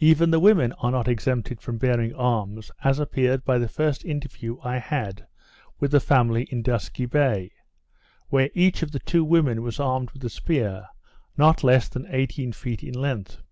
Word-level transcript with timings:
Even 0.00 0.30
the 0.30 0.40
women 0.40 0.72
are 0.78 0.90
not 0.90 1.08
exempted 1.08 1.60
from 1.60 1.76
bearing 1.76 2.14
arms, 2.14 2.70
as 2.84 2.98
appeared 2.98 3.44
by 3.44 3.58
the 3.58 3.68
first 3.68 4.02
interview 4.02 4.56
I 4.64 4.78
had 4.78 5.26
with 5.78 5.90
the 5.90 6.00
family 6.00 6.44
in 6.44 6.62
Dusky 6.62 7.04
Bay; 7.04 7.52
where 8.30 8.48
each 8.54 8.80
of 8.82 8.92
the 8.92 8.98
two 9.00 9.26
women 9.26 9.60
was 9.60 9.78
armed 9.78 10.12
with 10.12 10.24
a 10.24 10.30
spear, 10.30 10.88
not 11.36 11.62
less 11.62 11.86
than 11.86 12.06
18 12.08 12.52
feet 12.52 12.82
in 12.82 12.94
length. 12.94 13.42